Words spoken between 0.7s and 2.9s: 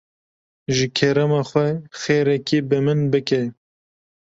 Ji kerema xwe xêrekê bi